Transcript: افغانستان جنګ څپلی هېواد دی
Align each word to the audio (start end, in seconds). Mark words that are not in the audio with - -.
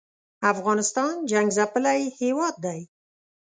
افغانستان 0.51 1.11
جنګ 1.31 1.47
څپلی 1.57 2.01
هېواد 2.19 2.55
دی 2.65 2.81